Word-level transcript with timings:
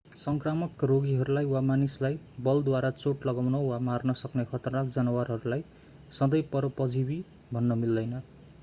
सङ्क्रामक 0.19 0.85
रोगहरूलाई 0.91 1.49
वा 1.49 1.59
मानिसलाई 1.65 2.17
बलद्वारा 2.47 2.91
चोट 2.95 3.27
लगाउन 3.29 3.59
वा 3.67 3.77
मार्न 3.89 4.17
सक्ने 4.23 4.47
खतरनाक 4.53 4.91
जनावरहरूलाई 4.97 5.63
सधैँ 6.19 6.43
परोपजीवि 6.51 7.21
भन्न 7.53 7.81
मिलदैन 7.85 8.21